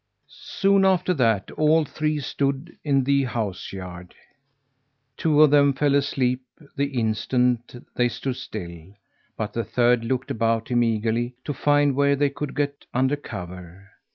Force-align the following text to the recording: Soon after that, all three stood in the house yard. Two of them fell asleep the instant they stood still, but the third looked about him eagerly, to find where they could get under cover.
Soon 0.61 0.83
after 0.83 1.13
that, 1.13 1.51
all 1.51 1.85
three 1.85 2.17
stood 2.17 2.75
in 2.83 3.03
the 3.03 3.25
house 3.25 3.71
yard. 3.71 4.15
Two 5.15 5.43
of 5.43 5.51
them 5.51 5.73
fell 5.73 5.93
asleep 5.93 6.41
the 6.75 6.97
instant 6.99 7.75
they 7.95 8.09
stood 8.09 8.37
still, 8.37 8.95
but 9.37 9.53
the 9.53 9.63
third 9.63 10.03
looked 10.03 10.31
about 10.31 10.69
him 10.69 10.81
eagerly, 10.83 11.35
to 11.45 11.53
find 11.53 11.93
where 11.95 12.15
they 12.15 12.31
could 12.31 12.55
get 12.55 12.87
under 12.95 13.15
cover. 13.15 13.91